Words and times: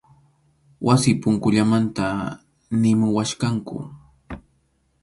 Wasi 0.85 1.11
punkullamanta 1.21 2.05
nimuwachkanku. 2.79 3.77